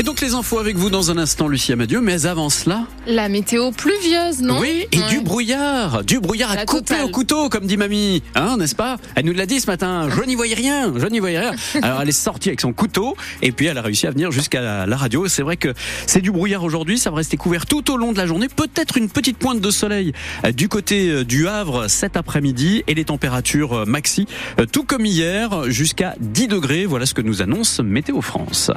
[0.00, 2.00] Et donc les infos avec vous dans un instant, Lucie Amadieu.
[2.00, 5.08] Mais avant cela, La météo pluvieuse, non oui, et Ouais.
[5.08, 7.04] du brouillard, du brouillard à La couper totale.
[7.04, 8.98] au couteau, comme dit mamie, hein, n'est-ce pas?
[9.16, 10.08] Elle nous l'a dit ce matin.
[10.08, 11.50] Je n'y voyais rien, je n'y voyais rien.
[11.82, 14.60] Alors elle est sortie avec son couteau et puis elle a réussi à venir jusqu'à
[14.60, 15.26] la, la radio.
[15.26, 15.74] C'est vrai que
[16.06, 18.46] c'est du brouillard aujourd'hui, ça va rester couvert tout au long de la journée.
[18.48, 20.12] Peut-être une petite pointe de soleil
[20.44, 24.26] euh, du côté euh, du Havre cet après-midi et les températures euh, maxi,
[24.70, 26.86] tout comme hier, jusqu'à 10 degrés.
[26.86, 28.70] Voilà ce que nous annonce Météo France.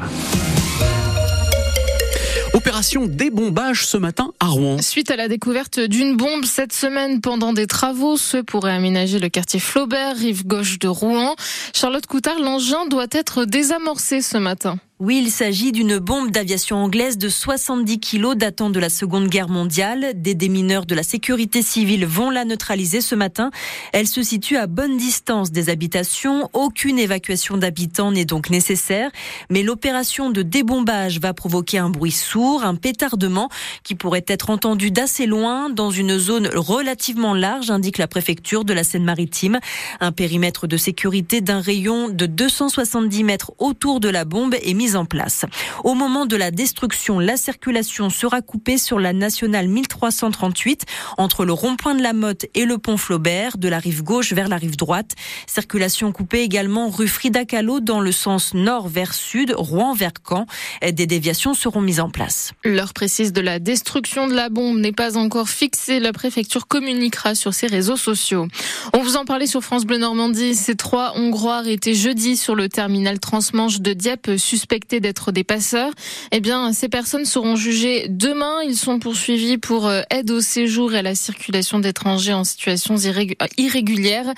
[2.62, 4.78] Opération débombage ce matin à Rouen.
[4.84, 9.30] Suite à la découverte d'une bombe cette semaine pendant des travaux, ceux pourraient aménager le
[9.30, 11.36] quartier Flaubert, rive gauche de Rouen.
[11.74, 14.78] Charlotte Coutard, l'engin doit être désamorcé ce matin.
[15.04, 19.50] Oui, il s'agit d'une bombe d'aviation anglaise de 70 kilos datant de la Seconde Guerre
[19.50, 20.12] mondiale.
[20.14, 23.50] Des démineurs de la sécurité civile vont la neutraliser ce matin.
[23.94, 26.52] Elle se situe à bonne distance des habitations.
[26.54, 29.10] Aucune évacuation d'habitants n'est donc nécessaire.
[29.50, 33.50] Mais l'opération de débombage va provoquer un bruit sourd, un pétardement
[33.82, 38.74] qui pourrait être entendu d'assez loin dans une zone relativement large, indique la préfecture de
[38.74, 39.62] la Seine-Maritime.
[40.00, 44.91] Un périmètre de sécurité d'un rayon de 270 mètres autour de la bombe est mis
[44.96, 45.46] en place.
[45.84, 50.86] Au moment de la destruction, la circulation sera coupée sur la nationale 1338
[51.18, 54.48] entre le rond-point de la Motte et le pont Flaubert, de la rive gauche vers
[54.48, 55.12] la rive droite.
[55.48, 60.46] Circulation coupée également rue Frida Kahlo dans le sens nord vers sud, Rouen vers Caen.
[60.82, 62.52] Des déviations seront mises en place.
[62.64, 66.00] L'heure précise de la destruction de la bombe n'est pas encore fixée.
[66.00, 68.48] La préfecture communiquera sur ses réseaux sociaux.
[68.94, 70.56] On vous en parlait sur France Bleu Normandie.
[70.56, 75.92] Ces trois Hongrois arrêtés jeudi sur le terminal transmanche de Dieppe, suspectés d'être des passeurs.
[76.32, 78.62] Eh bien, ces personnes seront jugées demain.
[78.66, 82.96] Ils sont poursuivis pour euh, aide au séjour et à la circulation d'étrangers en situation
[82.96, 84.34] euh, irrégulière.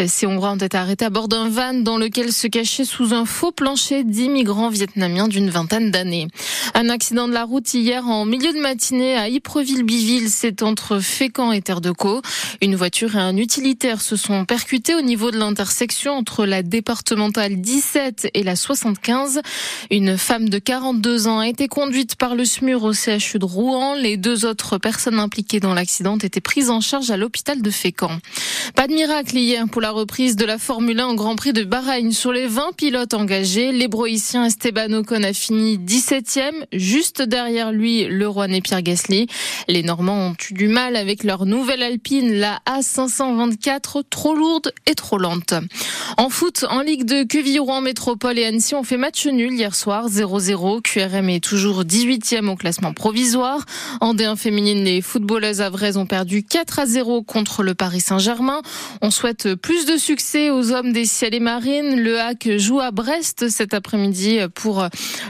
[0.00, 3.14] Euh, Ces Hongrois ont été arrêtés à bord d'un van dans lequel se cachaient sous
[3.14, 6.28] un faux plancher dix migrants vietnamiens d'une vingtaine d'années.
[6.74, 11.52] Un accident de la route hier en milieu de matinée à Ypreville-Biville, c'est entre Fécamp
[11.52, 12.22] et Terre de Caux.
[12.60, 17.60] Une voiture et un utilitaire se sont percutés au niveau de l'intersection entre la départementale
[17.60, 19.40] 17 et la 75.
[19.90, 23.94] Une femme de 42 ans a été conduite par le SMUR au CHU de Rouen.
[23.94, 28.18] Les deux autres personnes impliquées dans l'accident été prises en charge à l'hôpital de Fécamp.
[28.74, 31.64] Pas de miracle hier pour la reprise de la Formule 1 au Grand Prix de
[31.64, 32.12] Bahreïn.
[32.12, 38.28] Sur les 20 pilotes engagés, l'hébroïcien Esteban Ocon a fini 17e, juste derrière lui le
[38.28, 39.26] Rouennais Pierre Gasly.
[39.68, 44.94] Les Normands ont eu du mal avec leur nouvelle Alpine, la A524, trop lourde et
[44.94, 45.54] trop lente.
[46.16, 50.08] En foot, en Ligue de Quevilly-Rouen Métropole et Annecy ont fait match nul hier soir,
[50.08, 50.82] 0-0.
[50.82, 53.64] QRM est toujours 18e au classement provisoire.
[54.00, 58.60] En D1 féminine, les footballeuses avraises ont perdu 4 à 0 contre le Paris Saint-Germain.
[59.02, 62.00] On souhaite plus de succès aux hommes des ciels et marines.
[62.00, 64.84] Le HAC joue à Brest cet après-midi pour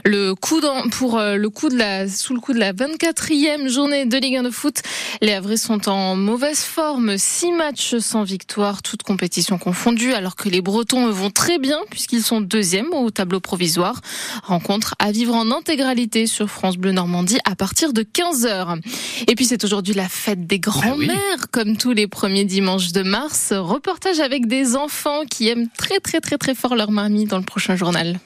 [0.06, 4.44] le coup euh, de la sous le coup de la 24e journée de Ligue 1
[4.44, 4.76] de foot.
[5.20, 10.48] Les Havrais sont en mauvaise forme, six matchs sans victoire, toutes compétitions confondues, alors que
[10.48, 14.00] les Bretons vont très bien puisqu'ils sont deuxièmes au tableau provisoire.
[14.42, 18.80] Rencontre à vivre en intégralité sur France Bleu Normandie à partir de 15h.
[19.28, 23.52] Et puis c'est aujourd'hui la fête des grands-mères, comme tous les premiers dimanches de mars.
[23.52, 27.44] Reportage avec des enfants qui aiment très très très très fort leur mamie dans le
[27.44, 28.18] prochain journal.